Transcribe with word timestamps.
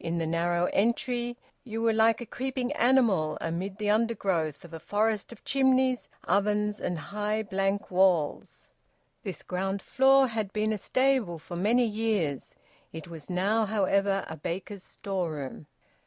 In 0.00 0.16
the 0.16 0.26
narrow 0.26 0.70
entry 0.72 1.36
you 1.62 1.82
were 1.82 1.92
like 1.92 2.22
a 2.22 2.24
creeping 2.24 2.72
animal 2.72 3.36
amid 3.42 3.76
the 3.76 3.90
undergrowth 3.90 4.64
of 4.64 4.72
a 4.72 4.80
forest 4.80 5.32
of 5.32 5.44
chimneys, 5.44 6.08
ovens, 6.26 6.80
and 6.80 6.98
high 6.98 7.42
blank 7.42 7.90
walls. 7.90 8.68
This 9.22 9.42
ground 9.42 9.82
floor 9.82 10.28
had 10.28 10.50
been 10.54 10.72
a 10.72 10.78
stable 10.78 11.38
for 11.38 11.56
many 11.56 11.84
years; 11.84 12.54
it 12.90 13.06
was 13.08 13.28
now, 13.28 13.66
however, 13.66 14.24
a 14.28 14.36
baker's 14.38 14.82
storeroom. 14.82 15.66